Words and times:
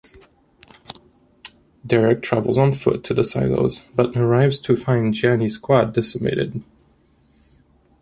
Derrick 1.85 2.23
travels 2.23 2.57
on 2.57 2.73
foot 2.73 3.03
to 3.03 3.13
the 3.13 3.23
silos, 3.23 3.81
but 3.93 4.17
arrives 4.17 4.59
to 4.61 4.75
find 4.75 5.13
Gianni's 5.13 5.53
squad 5.53 5.93
decimated. 5.93 6.63